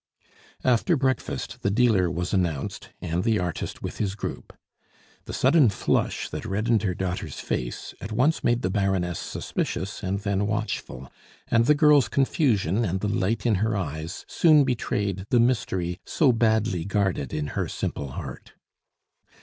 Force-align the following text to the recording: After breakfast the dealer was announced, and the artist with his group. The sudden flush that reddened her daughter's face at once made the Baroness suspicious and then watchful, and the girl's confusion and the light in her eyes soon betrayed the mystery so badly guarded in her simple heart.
After 0.63 0.97
breakfast 0.97 1.61
the 1.61 1.69
dealer 1.69 2.09
was 2.09 2.33
announced, 2.33 2.89
and 3.01 3.23
the 3.23 3.37
artist 3.37 3.83
with 3.83 3.99
his 3.99 4.15
group. 4.15 4.51
The 5.25 5.31
sudden 5.33 5.69
flush 5.69 6.27
that 6.29 6.43
reddened 6.43 6.81
her 6.81 6.95
daughter's 6.95 7.39
face 7.39 7.93
at 8.01 8.11
once 8.11 8.43
made 8.43 8.63
the 8.63 8.71
Baroness 8.71 9.19
suspicious 9.19 10.01
and 10.01 10.17
then 10.21 10.47
watchful, 10.47 11.11
and 11.49 11.67
the 11.67 11.75
girl's 11.75 12.07
confusion 12.07 12.83
and 12.83 12.99
the 13.01 13.07
light 13.09 13.45
in 13.45 13.53
her 13.61 13.77
eyes 13.77 14.25
soon 14.27 14.63
betrayed 14.63 15.27
the 15.29 15.39
mystery 15.39 15.99
so 16.03 16.31
badly 16.31 16.83
guarded 16.83 17.31
in 17.31 17.49
her 17.53 17.67
simple 17.67 18.13
heart. 18.13 18.53